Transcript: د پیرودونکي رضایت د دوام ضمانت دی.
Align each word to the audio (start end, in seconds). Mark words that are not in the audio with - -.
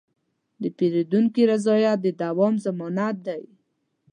د 0.61 0.63
پیرودونکي 0.77 1.41
رضایت 1.53 1.97
د 2.01 2.07
دوام 2.21 2.53
ضمانت 2.65 3.15
دی. 3.27 3.41